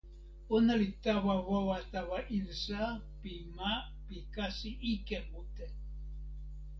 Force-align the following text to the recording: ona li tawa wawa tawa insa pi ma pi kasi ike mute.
ona 0.55 0.73
li 0.81 0.89
tawa 1.03 1.35
wawa 1.49 1.77
tawa 1.93 2.17
insa 2.37 2.81
pi 3.21 3.33
ma 3.55 3.71
pi 4.05 4.17
kasi 4.33 4.71
ike 4.93 5.17
mute. 5.29 5.67